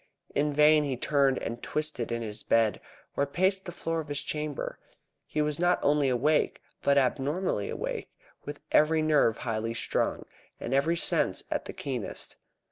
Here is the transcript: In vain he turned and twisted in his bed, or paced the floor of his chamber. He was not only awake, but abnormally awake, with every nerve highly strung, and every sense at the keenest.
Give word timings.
In 0.33 0.51
vain 0.51 0.83
he 0.83 0.97
turned 0.97 1.37
and 1.37 1.61
twisted 1.61 2.11
in 2.11 2.23
his 2.23 2.41
bed, 2.41 2.81
or 3.15 3.27
paced 3.27 3.65
the 3.65 3.71
floor 3.71 3.99
of 3.99 4.07
his 4.07 4.23
chamber. 4.23 4.79
He 5.27 5.43
was 5.43 5.59
not 5.59 5.77
only 5.83 6.09
awake, 6.09 6.59
but 6.81 6.97
abnormally 6.97 7.69
awake, 7.69 8.09
with 8.43 8.61
every 8.71 9.03
nerve 9.03 9.37
highly 9.37 9.75
strung, 9.75 10.25
and 10.59 10.73
every 10.73 10.97
sense 10.97 11.43
at 11.51 11.65
the 11.65 11.73
keenest. 11.73 12.35